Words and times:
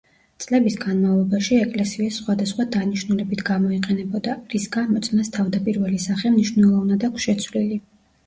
წლების 0.43 0.75
განმავლობაში 0.83 1.57
ეკლესია 1.65 2.13
სხვადასხვა 2.15 2.65
დანიშნულებით 2.75 3.43
გამოიყენებოდა, 3.51 4.35
რის 4.53 4.65
გამოც 4.77 5.09
მას 5.19 5.29
თავდაპირველი 5.37 6.01
სახე 6.07 6.33
მნიშვნელოვნად 6.39 7.07
აქვს 7.11 7.29
შეცვლილი. 7.29 7.79